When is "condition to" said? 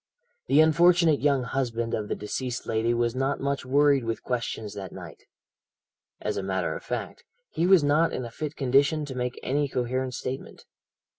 8.55-9.13